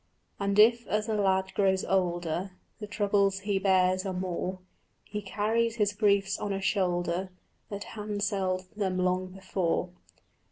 And 0.39 0.57
if 0.57 0.87
as 0.87 1.07
a 1.07 1.13
lad 1.13 1.53
grows 1.53 1.85
older 1.85 2.53
The 2.79 2.87
troubles 2.87 3.41
he 3.41 3.59
bears 3.59 4.03
are 4.03 4.15
more, 4.15 4.57
He 5.05 5.21
carries 5.21 5.75
his 5.75 5.93
griefs 5.93 6.39
on 6.39 6.51
a 6.51 6.59
shoulder 6.59 7.29
That 7.69 7.83
handselled 7.93 8.65
them 8.75 8.97
long 8.97 9.27
before. 9.27 9.89